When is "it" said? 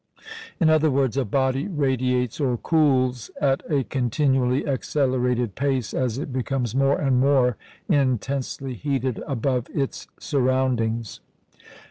6.17-6.33